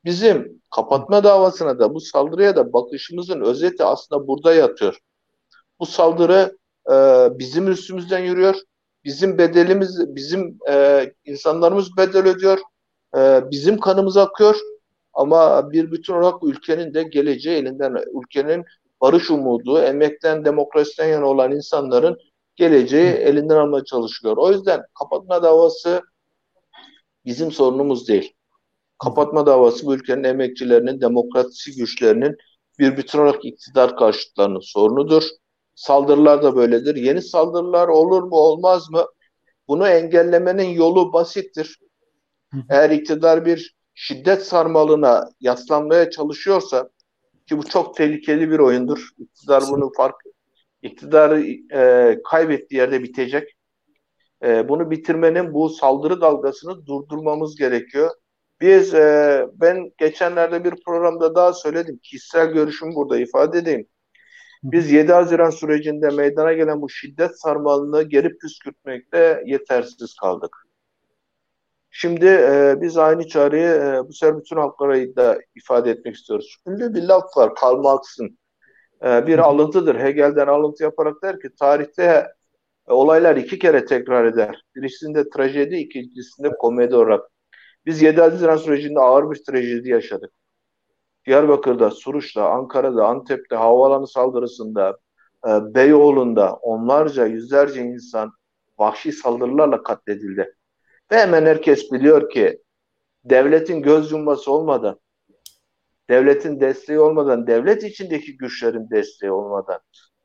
Bizim 0.04 0.62
kapatma 0.74 1.24
davasına 1.24 1.78
da 1.78 1.94
bu 1.94 2.00
saldırıya 2.00 2.56
da 2.56 2.72
bakışımızın 2.72 3.40
özeti 3.40 3.84
aslında 3.84 4.26
burada 4.26 4.54
yatıyor. 4.54 4.98
Bu 5.80 5.86
saldırı 5.86 6.58
e, 6.90 6.94
bizim 7.38 7.68
üstümüzden 7.68 8.18
yürüyor. 8.18 8.54
Bizim 9.04 9.38
bedelimiz, 9.38 10.14
bizim 10.14 10.58
e, 10.70 11.06
insanlarımız 11.24 11.96
bedel 11.96 12.26
ödüyor. 12.26 12.58
E, 13.16 13.50
bizim 13.50 13.78
kanımız 13.78 14.16
akıyor. 14.16 14.56
Ama 15.12 15.72
bir 15.72 15.92
bütün 15.92 16.14
olarak 16.14 16.44
ülkenin 16.44 16.94
de 16.94 17.02
geleceği 17.02 17.56
elinden, 17.56 17.96
ülkenin 18.14 18.64
barış 19.06 19.30
umudu, 19.30 19.78
emekten, 19.78 20.44
demokrasiden 20.44 21.08
yana 21.08 21.26
olan 21.26 21.52
insanların 21.52 22.18
geleceği 22.56 23.10
elinden 23.10 23.56
almaya 23.56 23.84
çalışılıyor. 23.84 24.36
O 24.36 24.52
yüzden 24.52 24.82
kapatma 24.98 25.42
davası 25.42 26.02
bizim 27.24 27.52
sorunumuz 27.52 28.08
değil. 28.08 28.34
Kapatma 28.98 29.46
davası 29.46 29.86
bu 29.86 29.94
ülkenin 29.94 30.24
emekçilerinin, 30.24 31.00
demokrasi 31.00 31.76
güçlerinin 31.76 32.36
bir 32.78 32.96
bütün 32.96 33.18
olarak 33.18 33.44
iktidar 33.44 33.96
karşıtlarının 33.96 34.60
sorunudur. 34.60 35.22
Saldırılar 35.74 36.42
da 36.42 36.56
böyledir. 36.56 36.96
Yeni 36.96 37.22
saldırılar 37.22 37.88
olur 37.88 38.22
mu 38.22 38.36
olmaz 38.36 38.90
mı? 38.90 39.04
Bunu 39.68 39.88
engellemenin 39.88 40.68
yolu 40.68 41.12
basittir. 41.12 41.78
Eğer 42.70 42.90
iktidar 42.90 43.46
bir 43.46 43.74
şiddet 43.94 44.46
sarmalına 44.46 45.28
yaslanmaya 45.40 46.10
çalışıyorsa 46.10 46.88
ki 47.46 47.58
bu 47.58 47.62
çok 47.64 47.96
tehlikeli 47.96 48.50
bir 48.50 48.58
oyundur. 48.58 49.08
İktidar 49.18 49.62
bunu 49.70 49.92
fark 49.96 50.16
iktidarı 50.82 51.46
e, 51.72 52.18
kaybettiği 52.30 52.80
yerde 52.80 53.02
bitecek. 53.02 53.56
E, 54.44 54.68
bunu 54.68 54.90
bitirmenin 54.90 55.54
bu 55.54 55.68
saldırı 55.68 56.20
dalgasını 56.20 56.86
durdurmamız 56.86 57.56
gerekiyor. 57.56 58.10
Biz 58.60 58.94
e, 58.94 59.46
ben 59.54 59.92
geçenlerde 59.98 60.64
bir 60.64 60.74
programda 60.86 61.34
daha 61.34 61.52
söyledim. 61.52 62.00
Kişisel 62.02 62.52
görüşümü 62.52 62.94
burada 62.94 63.18
ifade 63.18 63.58
edeyim. 63.58 63.86
Biz 64.62 64.92
7 64.92 65.12
Haziran 65.12 65.50
sürecinde 65.50 66.08
meydana 66.10 66.52
gelen 66.52 66.82
bu 66.82 66.88
şiddet 66.88 67.40
sarmalını 67.40 68.02
geri 68.02 68.38
püskürtmekte 68.38 69.42
yetersiz 69.46 70.14
kaldık. 70.14 70.65
Şimdi 71.98 72.26
e, 72.26 72.76
biz 72.80 72.98
aynı 72.98 73.28
çağrıyı 73.28 73.68
e, 73.68 74.08
bu 74.08 74.12
sefer 74.12 74.38
bütün 74.38 74.56
halklara 74.56 75.16
da 75.16 75.38
ifade 75.54 75.90
etmek 75.90 76.14
istiyoruz. 76.16 76.56
Şimdi 76.64 76.94
bir 76.94 77.02
laf 77.02 77.36
var 77.36 77.54
Karl 77.54 77.76
Marx'ın 77.76 78.38
e, 79.04 79.26
bir 79.26 79.38
alıntıdır. 79.38 80.00
Hegel'den 80.00 80.46
alıntı 80.46 80.82
yaparak 80.82 81.22
der 81.22 81.40
ki 81.40 81.48
tarihte 81.60 82.26
e, 82.88 82.92
olaylar 82.92 83.36
iki 83.36 83.58
kere 83.58 83.84
tekrar 83.84 84.24
eder. 84.24 84.62
Birincisinde 84.74 85.30
trajedi, 85.30 85.76
ikincisinde 85.76 86.48
komedi 86.48 86.96
olarak. 86.96 87.30
Biz 87.86 88.02
7 88.02 88.20
Haziran 88.20 88.56
sürecinde 88.56 89.00
ağır 89.00 89.30
bir 89.30 89.44
trajedi 89.44 89.88
yaşadık. 89.88 90.30
Diyarbakır'da, 91.26 91.90
Suruç'ta, 91.90 92.50
Ankara'da, 92.50 93.06
Antep'te, 93.06 93.56
havaalanı 93.56 94.06
saldırısında, 94.06 94.98
e, 95.48 95.74
Beyoğlu'nda 95.74 96.54
onlarca, 96.54 97.26
yüzlerce 97.26 97.82
insan 97.82 98.32
vahşi 98.78 99.12
saldırılarla 99.12 99.82
katledildi. 99.82 100.55
Ve 101.12 101.16
hemen 101.16 101.46
herkes 101.46 101.92
biliyor 101.92 102.30
ki 102.30 102.62
devletin 103.24 103.82
göz 103.82 104.12
yumması 104.12 104.52
olmadan, 104.52 105.00
devletin 106.10 106.60
desteği 106.60 107.00
olmadan, 107.00 107.46
devlet 107.46 107.84
içindeki 107.84 108.36
güçlerin 108.36 108.90
desteği 108.90 109.30
olmadan 109.30 109.80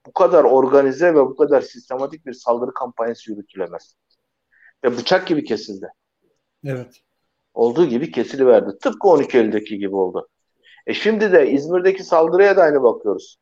bu 0.06 0.14
kadar 0.14 0.44
organize 0.44 1.16
ve 1.16 1.20
bu 1.20 1.36
kadar 1.36 1.62
sistematik 1.62 2.26
bir 2.26 2.34
saldırı 2.34 2.74
kampanyası 2.74 3.32
yürütülemez. 3.32 3.96
Ve 4.84 4.98
bıçak 4.98 5.28
gibi 5.28 5.44
kesildi. 5.44 5.88
Evet. 6.66 7.02
Olduğu 7.54 7.86
gibi 7.86 8.12
kesiliverdi. 8.12 8.78
Tıpkı 8.82 9.08
12 9.08 9.38
Eylül'deki 9.38 9.78
gibi 9.78 9.96
oldu. 9.96 10.30
E 10.88 10.94
şimdi 10.94 11.32
de 11.32 11.52
İzmir'deki 11.52 12.04
saldırıya 12.04 12.58
da 12.58 12.62
aynı 12.62 12.84
bakıyoruz. 12.84 13.38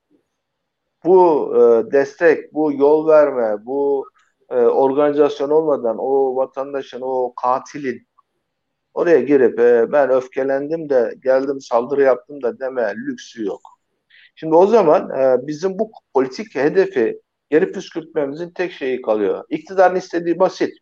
Bu 1.05 1.51
e, 1.55 1.91
destek, 1.91 2.53
bu 2.53 2.73
yol 2.73 3.07
verme, 3.07 3.65
bu 3.65 4.05
e, 4.49 4.55
organizasyon 4.55 5.49
olmadan 5.49 5.97
o 5.99 6.35
vatandaşın, 6.35 7.01
o 7.01 7.33
katilin 7.35 8.07
oraya 8.93 9.19
girip 9.19 9.59
e, 9.59 9.91
ben 9.91 10.09
öfkelendim 10.09 10.89
de 10.89 11.15
geldim 11.23 11.61
saldırı 11.61 12.01
yaptım 12.01 12.41
da 12.41 12.59
deme 12.59 12.93
lüksü 12.95 13.45
yok. 13.45 13.61
Şimdi 14.35 14.55
o 14.55 14.67
zaman 14.67 15.09
e, 15.09 15.47
bizim 15.47 15.79
bu 15.79 15.91
politik 16.13 16.55
hedefi 16.55 17.21
geri 17.49 17.71
püskürtmemizin 17.71 18.49
tek 18.49 18.71
şeyi 18.71 19.01
kalıyor. 19.01 19.43
İktidarın 19.49 19.95
istediği 19.95 20.39
basit. 20.39 20.73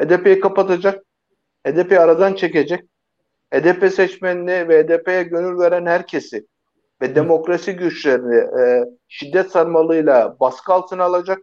HDP'yi 0.00 0.40
kapatacak, 0.40 1.04
HDP'yi 1.66 2.00
aradan 2.00 2.34
çekecek, 2.34 2.80
HDP 3.54 3.92
seçmenini 3.92 4.68
ve 4.68 4.82
HDP'ye 4.82 5.22
gönül 5.22 5.58
veren 5.58 5.86
herkesi 5.86 6.46
ve 7.02 7.14
demokrasi 7.14 7.76
güçlerini 7.76 8.60
e, 8.60 8.84
şiddet 9.08 9.50
sarmalıyla 9.50 10.36
baskı 10.40 10.72
altına 10.72 11.04
alacak 11.04 11.38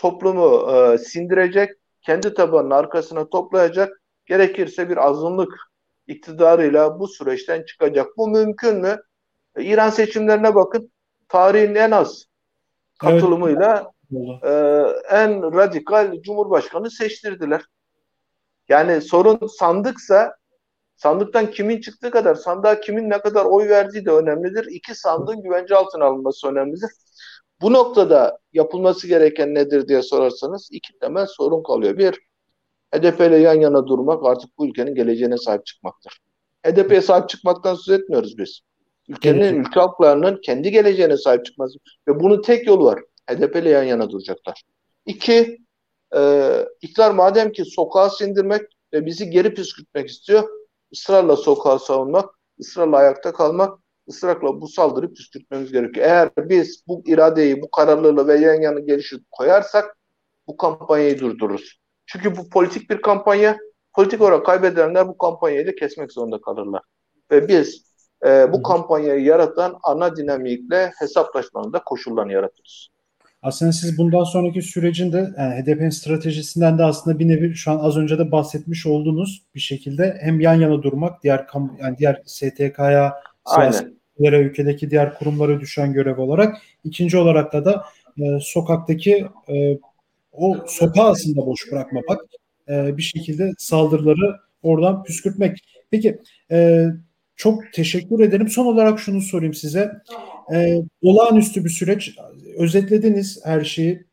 toplumu 0.00 0.72
e, 0.72 0.98
sindirecek, 0.98 1.70
kendi 2.02 2.34
tabanının 2.34 2.70
arkasına 2.70 3.28
toplayacak, 3.28 4.02
gerekirse 4.26 4.88
bir 4.88 4.96
azınlık 4.96 5.52
iktidarıyla 6.06 7.00
bu 7.00 7.08
süreçten 7.08 7.62
çıkacak. 7.62 8.06
Bu 8.16 8.28
mümkün 8.28 8.76
mü? 8.76 9.02
E, 9.56 9.64
İran 9.64 9.90
seçimlerine 9.90 10.54
bakın. 10.54 10.92
Tarihin 11.28 11.74
en 11.74 11.90
az 11.90 12.24
katılımıyla 12.98 13.92
evet. 14.12 14.44
e, 14.44 14.50
en 15.16 15.56
radikal 15.56 16.22
cumhurbaşkanı 16.22 16.90
seçtirdiler. 16.90 17.62
Yani 18.68 19.00
sorun 19.00 19.46
sandıksa 19.46 20.36
sandıktan 20.96 21.50
kimin 21.50 21.80
çıktığı 21.80 22.10
kadar 22.10 22.34
sandığa 22.34 22.80
kimin 22.80 23.10
ne 23.10 23.20
kadar 23.20 23.44
oy 23.44 23.68
verdiği 23.68 24.04
de 24.04 24.10
önemlidir. 24.10 24.66
İki 24.70 24.94
sandığın 24.94 25.42
güvence 25.42 25.76
altına 25.76 26.04
alınması 26.04 26.48
önemlidir. 26.48 26.90
Bu 27.62 27.72
noktada 27.72 28.38
yapılması 28.52 29.08
gereken 29.08 29.54
nedir 29.54 29.88
diye 29.88 30.02
sorarsanız 30.02 30.68
iki 30.72 30.98
temel 30.98 31.26
sorun 31.26 31.62
kalıyor. 31.62 31.98
Bir, 31.98 32.20
HDP 32.94 33.20
ile 33.20 33.36
yan 33.36 33.60
yana 33.60 33.86
durmak 33.86 34.26
artık 34.26 34.58
bu 34.58 34.66
ülkenin 34.66 34.94
geleceğine 34.94 35.38
sahip 35.38 35.66
çıkmaktır. 35.66 36.18
HDP'ye 36.66 37.02
sahip 37.02 37.28
çıkmaktan 37.28 37.74
söz 37.74 38.00
etmiyoruz 38.00 38.38
biz. 38.38 38.60
Ülkenin, 39.08 39.40
evet. 39.40 39.66
ülke 39.66 39.80
halklarının 39.80 40.40
kendi 40.42 40.70
geleceğine 40.70 41.16
sahip 41.16 41.44
çıkması. 41.44 41.78
Ve 42.08 42.20
bunun 42.20 42.42
tek 42.42 42.66
yolu 42.66 42.84
var. 42.84 43.00
HDP 43.30 43.56
ile 43.56 43.70
yan 43.70 43.82
yana 43.82 44.10
duracaklar. 44.10 44.62
İki, 45.06 45.58
e, 46.16 46.50
iktidar 46.82 47.10
madem 47.10 47.52
ki 47.52 47.64
sokağa 47.64 48.10
sindirmek 48.10 48.62
ve 48.92 49.06
bizi 49.06 49.30
geri 49.30 49.54
püskürtmek 49.54 50.08
istiyor, 50.08 50.48
ısrarla 50.92 51.36
sokağa 51.36 51.78
savunmak, 51.78 52.34
ısrarla 52.60 52.96
ayakta 52.96 53.32
kalmak 53.32 53.78
ısrarla 54.10 54.60
bu 54.60 54.68
saldırı 54.68 55.14
püskürtmemiz 55.14 55.72
gerekiyor. 55.72 56.06
Eğer 56.06 56.30
biz 56.38 56.82
bu 56.86 57.02
iradeyi, 57.06 57.62
bu 57.62 57.70
kararlılığı 57.70 58.28
ve 58.28 58.34
yan 58.34 58.60
yana 58.60 58.80
gelişi 58.80 59.16
koyarsak 59.30 59.96
bu 60.46 60.56
kampanyayı 60.56 61.18
durdururuz. 61.18 61.80
Çünkü 62.06 62.36
bu 62.36 62.48
politik 62.48 62.90
bir 62.90 63.02
kampanya. 63.02 63.58
Politik 63.94 64.20
olarak 64.20 64.46
kaybedenler 64.46 65.08
bu 65.08 65.18
kampanyayı 65.18 65.66
da 65.66 65.74
kesmek 65.74 66.12
zorunda 66.12 66.40
kalırlar. 66.40 66.82
Ve 67.30 67.48
biz 67.48 67.84
e, 68.26 68.52
bu 68.52 68.62
kampanyayı 68.62 69.24
yaratan 69.24 69.78
ana 69.82 70.16
dinamikle 70.16 70.92
hesaplaşmanın 70.98 71.72
da 71.72 71.84
koşullarını 71.84 72.32
yaratırız. 72.32 72.88
Aslında 73.42 73.72
siz 73.72 73.98
bundan 73.98 74.24
sonraki 74.24 74.62
sürecin 74.62 75.12
de 75.12 75.30
yani 75.38 75.62
HDP'nin 75.62 75.90
stratejisinden 75.90 76.78
de 76.78 76.84
aslında 76.84 77.18
bir 77.18 77.28
nevi 77.28 77.54
şu 77.54 77.70
an 77.70 77.78
az 77.78 77.96
önce 77.96 78.18
de 78.18 78.32
bahsetmiş 78.32 78.86
olduğunuz 78.86 79.42
bir 79.54 79.60
şekilde 79.60 80.18
hem 80.20 80.40
yan 80.40 80.54
yana 80.54 80.82
durmak, 80.82 81.22
diğer 81.22 81.46
yani 81.80 81.98
diğer 81.98 82.22
STK'ya 82.26 83.14
Aynen 83.44 83.99
diğer 84.20 84.32
ülkedeki 84.32 84.90
diğer 84.90 85.14
kurumlara 85.14 85.60
düşen 85.60 85.92
görev 85.92 86.18
olarak. 86.18 86.56
ikinci 86.84 87.18
olarak 87.18 87.52
da 87.52 87.64
da 87.64 87.84
e, 88.18 88.38
sokaktaki 88.40 89.26
e, 89.48 89.78
o 90.32 90.56
sokağı 90.66 91.10
aslında 91.10 91.46
boş 91.46 91.72
bırakmamak 91.72 92.20
e, 92.68 92.96
bir 92.96 93.02
şekilde 93.02 93.52
saldırıları 93.58 94.36
oradan 94.62 95.04
püskürtmek. 95.04 95.58
Peki 95.90 96.18
e, 96.50 96.86
çok 97.36 97.72
teşekkür 97.72 98.20
ederim. 98.20 98.48
Son 98.48 98.66
olarak 98.66 99.00
şunu 99.00 99.20
sorayım 99.20 99.54
size. 99.54 99.92
E, 100.54 100.76
olağanüstü 101.02 101.64
bir 101.64 101.70
süreç. 101.70 102.16
Özetlediniz 102.58 103.40
her 103.44 103.64
şeyi 103.64 104.04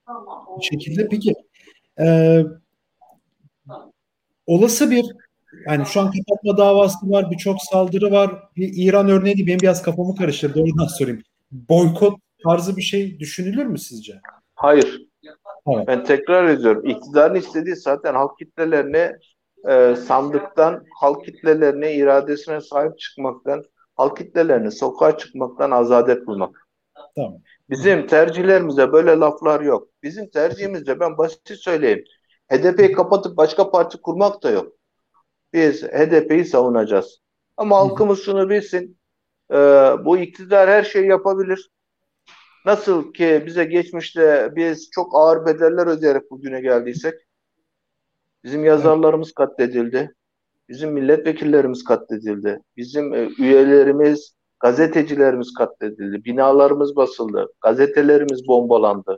bir 0.59 0.63
şekilde. 0.63 1.07
Peki 1.07 1.33
e, 1.99 2.39
olası 4.47 4.91
bir 4.91 5.05
yani 5.67 5.85
şu 5.85 6.01
an 6.01 6.11
kapatma 6.11 6.57
davası 6.57 7.09
var, 7.09 7.31
birçok 7.31 7.57
saldırı 7.61 8.11
var. 8.11 8.31
Bir 8.55 8.71
İran 8.75 9.09
örneği 9.09 9.47
benim 9.47 9.59
biraz 9.59 9.81
kafamı 9.81 10.15
karıştırdı. 10.15 10.59
Oradan 10.59 10.87
sorayım. 10.87 11.21
Boykot 11.51 12.19
tarzı 12.43 12.77
bir 12.77 12.81
şey 12.81 13.19
düşünülür 13.19 13.65
mü 13.65 13.77
sizce? 13.77 14.13
Hayır. 14.55 15.07
Evet. 15.67 15.87
Ben 15.87 16.03
tekrar 16.03 16.47
ediyorum. 16.47 16.85
İktidarın 16.85 17.35
istediği 17.35 17.75
zaten 17.75 18.13
halk 18.13 18.37
kitlelerini 18.39 19.11
e, 19.69 19.95
sandıktan, 19.95 20.83
halk 20.99 21.25
kitlelerine, 21.25 21.95
iradesine 21.95 22.61
sahip 22.61 22.99
çıkmaktan, 22.99 23.63
halk 23.95 24.17
kitlelerini 24.17 24.71
sokağa 24.71 25.17
çıkmaktan 25.17 25.71
azade 25.71 26.19
kılmak. 26.19 26.67
Tamam. 27.15 27.37
Bizim 27.69 28.07
tercihlerimizde 28.07 28.91
böyle 28.91 29.11
laflar 29.11 29.61
yok. 29.61 29.87
Bizim 30.03 30.29
tercihimizde 30.29 30.99
ben 30.99 31.17
basit 31.17 31.49
söyleyeyim. 31.57 32.03
HDP'yi 32.51 32.91
kapatıp 32.91 33.37
başka 33.37 33.71
parti 33.71 33.97
kurmak 34.01 34.43
da 34.43 34.49
yok. 34.49 34.76
Biz 35.53 35.83
HDP'yi 35.83 36.45
savunacağız. 36.45 37.19
Ama 37.57 37.77
halkımız 37.77 38.23
şunu 38.23 38.49
bilsin. 38.49 38.97
E, 39.51 39.55
bu 40.05 40.17
iktidar 40.17 40.69
her 40.69 40.83
şeyi 40.83 41.07
yapabilir. 41.07 41.71
Nasıl 42.65 43.13
ki 43.13 43.43
bize 43.45 43.63
geçmişte 43.65 44.51
biz 44.55 44.89
çok 44.91 45.15
ağır 45.15 45.45
bedeller 45.45 45.87
ödeyerek 45.87 46.31
bugüne 46.31 46.61
geldiysek, 46.61 47.13
bizim 48.43 48.65
yazarlarımız 48.65 49.33
katledildi, 49.33 50.15
bizim 50.69 50.91
milletvekillerimiz 50.91 51.83
katledildi, 51.83 52.59
bizim 52.77 53.13
e, 53.13 53.29
üyelerimiz, 53.39 54.35
gazetecilerimiz 54.59 55.53
katledildi, 55.53 56.25
binalarımız 56.25 56.95
basıldı, 56.95 57.47
gazetelerimiz 57.61 58.47
bombalandı. 58.47 59.17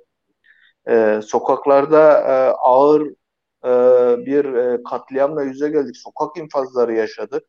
Ee, 0.90 1.20
sokaklarda 1.24 2.20
e, 2.20 2.34
ağır 2.52 3.14
e, 3.66 3.70
bir 4.26 4.46
e, 4.46 4.84
katliamla 4.84 5.44
yüze 5.44 5.70
geldik, 5.70 5.98
sokak 5.98 6.38
infazları 6.38 6.94
yaşadık. 6.94 7.44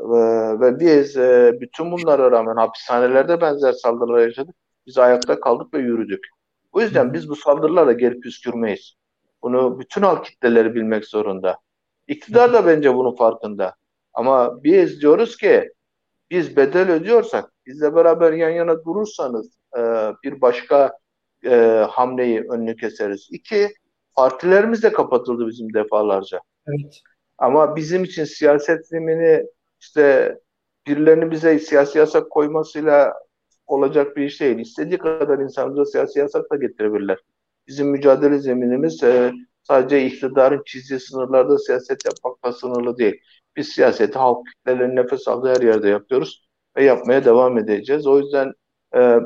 Ve, 0.00 0.60
ve 0.60 0.80
biz 0.80 1.16
e, 1.16 1.58
bütün 1.60 1.92
bunlara 1.92 2.30
rağmen 2.30 2.56
hapishanelerde 2.56 3.40
benzer 3.40 3.72
saldırılar 3.72 4.18
yaşadık. 4.18 4.54
Biz 4.86 4.98
ayakta 4.98 5.40
kaldık 5.40 5.74
ve 5.74 5.78
yürüdük. 5.78 6.26
O 6.72 6.80
yüzden 6.80 7.12
biz 7.12 7.28
bu 7.28 7.36
saldırılara 7.36 7.92
geri 7.92 8.20
püskürmeyiz. 8.20 8.94
Bunu 9.42 9.80
bütün 9.80 10.02
halk 10.02 10.24
kitleleri 10.24 10.74
bilmek 10.74 11.04
zorunda. 11.04 11.58
İktidar 12.08 12.52
da 12.52 12.66
bence 12.66 12.94
bunun 12.94 13.16
farkında. 13.16 13.74
Ama 14.14 14.64
biz 14.64 15.00
diyoruz 15.00 15.36
ki 15.36 15.72
biz 16.30 16.56
bedel 16.56 16.90
ödüyorsak, 16.90 17.52
bizle 17.66 17.94
beraber 17.94 18.32
yan 18.32 18.50
yana 18.50 18.84
durursanız 18.84 19.56
e, 19.76 19.80
bir 20.24 20.40
başka 20.40 20.92
e, 21.44 21.86
hamleyi 21.90 22.40
önünü 22.40 22.76
keseriz. 22.76 23.28
İki, 23.30 23.68
partilerimiz 24.16 24.82
de 24.82 24.92
kapatıldı 24.92 25.46
bizim 25.46 25.74
defalarca. 25.74 26.40
Evet. 26.66 27.00
Ama 27.38 27.76
bizim 27.76 28.04
için 28.04 28.24
siyaset 28.24 28.88
zemini 28.88 29.46
işte 29.80 30.38
birilerinin 30.86 31.30
bize 31.30 31.58
siyasi 31.58 31.98
yasak 31.98 32.30
koymasıyla 32.30 33.14
olacak 33.66 34.16
bir 34.16 34.26
iş 34.26 34.40
değil. 34.40 34.58
İstediği 34.58 34.98
kadar 34.98 35.38
insanımıza 35.38 35.84
siyasi 35.84 36.18
yasak 36.18 36.50
da 36.50 36.56
getirebilirler. 36.56 37.18
Bizim 37.66 37.88
mücadele 37.88 38.38
zeminimiz 38.38 39.02
e, 39.02 39.32
sadece 39.62 40.06
iktidarın 40.06 40.62
çizdiği 40.66 41.00
sınırlarda 41.00 41.58
siyaset 41.58 42.04
yapmakla 42.04 42.52
sınırlı 42.52 42.98
değil. 42.98 43.20
Biz 43.56 43.68
siyaseti 43.68 44.18
halk 44.18 44.46
kitlelerinin 44.46 44.96
nefes 44.96 45.28
aldığı 45.28 45.48
her 45.48 45.60
yerde 45.62 45.88
yapıyoruz 45.88 46.46
ve 46.76 46.84
yapmaya 46.84 47.24
devam 47.24 47.58
edeceğiz. 47.58 48.06
O 48.06 48.18
yüzden 48.18 48.52
e, 48.96 49.20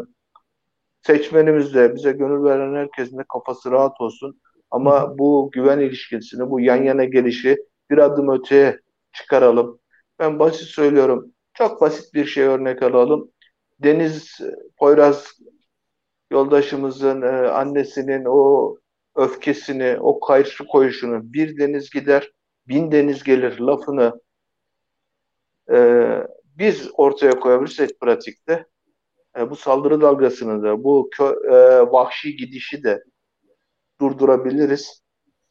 seçmenimiz 1.03 1.75
de 1.75 1.95
bize 1.95 2.13
gönül 2.13 2.45
veren 2.45 2.75
herkesin 2.75 3.19
de 3.19 3.25
kafası 3.33 3.71
rahat 3.71 4.01
olsun. 4.01 4.41
Ama 4.71 5.19
bu 5.19 5.51
güven 5.53 5.79
ilişkisini, 5.81 6.51
bu 6.51 6.61
yan 6.61 6.83
yana 6.83 7.05
gelişi 7.05 7.57
bir 7.91 7.99
adım 7.99 8.31
öteye 8.31 8.81
çıkaralım. 9.13 9.81
Ben 10.19 10.39
basit 10.39 10.69
söylüyorum. 10.69 11.33
Çok 11.55 11.81
basit 11.81 12.15
bir 12.15 12.25
şey 12.25 12.45
örnek 12.45 12.83
alalım. 12.83 13.31
Deniz 13.79 14.41
Poyraz 14.77 15.27
yoldaşımızın 16.31 17.23
e, 17.23 17.27
annesinin 17.29 18.25
o 18.29 18.77
öfkesini, 19.15 19.97
o 20.01 20.21
karşı 20.21 20.67
koyuşunu 20.67 21.33
bir 21.33 21.59
deniz 21.59 21.91
gider, 21.91 22.33
bin 22.69 22.93
deniz 22.93 23.25
gelir 23.25 23.59
lafını 23.59 24.21
e, 25.73 25.77
biz 26.45 26.91
ortaya 26.95 27.41
koyabilirsek 27.41 28.01
pratikte 28.01 28.67
e, 29.39 29.51
bu 29.51 29.57
saldırı 29.57 30.01
dalgasını 30.01 30.63
da, 30.63 30.85
bu 30.85 31.09
kö, 31.11 31.25
e, 31.25 31.81
vahşi 31.93 32.37
gidişi 32.37 32.85
de 32.85 33.05
durdurabiliriz 34.01 35.03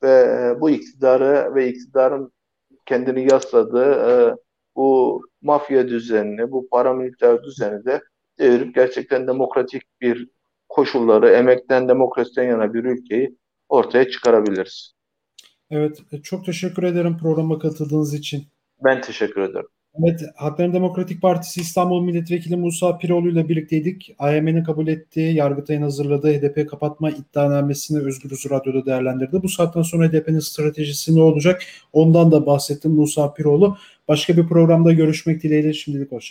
ve 0.03 0.09
e, 0.09 0.61
bu 0.61 0.69
iktidarı 0.69 1.55
ve 1.55 1.69
iktidarın 1.69 2.31
kendini 2.85 3.31
yasladığı 3.31 3.91
e, 3.91 4.35
bu 4.75 5.21
mafya 5.41 5.87
düzenini, 5.87 6.51
bu 6.51 6.69
paramiliter 6.69 7.43
düzeni 7.43 7.85
de 7.85 8.01
devirip 8.39 8.75
gerçekten 8.75 9.27
demokratik 9.27 9.83
bir 10.01 10.29
koşulları, 10.69 11.29
emekten 11.29 11.89
demokrasiden 11.89 12.43
yana 12.43 12.73
bir 12.73 12.83
ülkeyi 12.83 13.37
ortaya 13.69 14.09
çıkarabiliriz. 14.09 14.93
Evet, 15.71 15.99
çok 16.23 16.45
teşekkür 16.45 16.83
ederim 16.83 17.17
programa 17.17 17.59
katıldığınız 17.59 18.13
için. 18.13 18.43
Ben 18.85 19.01
teşekkür 19.01 19.41
ederim. 19.41 19.67
Evet, 19.95 20.21
Hakların 20.35 20.73
Demokratik 20.73 21.21
Partisi 21.21 21.61
İstanbul 21.61 22.03
Milletvekili 22.03 22.55
Musa 22.57 22.97
Piroğlu 22.97 23.29
ile 23.29 23.49
birlikteydik. 23.49 24.15
AYM'nin 24.19 24.63
kabul 24.63 24.87
ettiği, 24.87 25.35
Yargıtay'ın 25.35 25.81
hazırladığı 25.81 26.33
HDP 26.33 26.69
kapatma 26.69 27.11
iddianamesini 27.11 27.99
Özgürüz 27.99 28.45
Radyo'da 28.49 28.85
değerlendirdi. 28.85 29.43
Bu 29.43 29.49
saatten 29.49 29.81
sonra 29.81 30.07
HDP'nin 30.07 30.39
stratejisi 30.39 31.15
ne 31.15 31.21
olacak? 31.21 31.63
Ondan 31.93 32.31
da 32.31 32.45
bahsettim 32.45 32.91
Musa 32.91 33.33
Piroğlu. 33.33 33.77
Başka 34.07 34.37
bir 34.37 34.47
programda 34.47 34.93
görüşmek 34.93 35.43
dileğiyle 35.43 35.73
şimdilik 35.73 36.11
hoşçakalın. 36.11 36.27